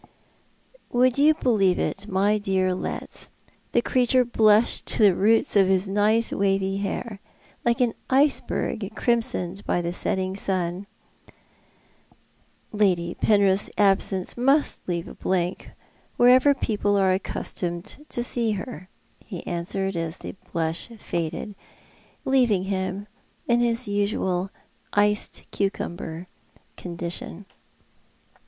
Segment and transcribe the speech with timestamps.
[0.91, 3.29] "Would you believe it, my dear Letts,
[3.71, 7.19] the creature blushed to the roots of his nice wavy hair—
[7.63, 10.87] like an iceberg crimsoned by the setting sun?"
[12.81, 15.69] Lady Penrith's absence must leave a blank
[16.17, 18.89] wherever people are accustomed to see her,"
[19.23, 21.53] he answered, as the blush faded,
[22.25, 23.05] leaving him
[23.47, 24.49] in his usual
[24.93, 26.25] iced cucumber
[26.75, 27.45] condition.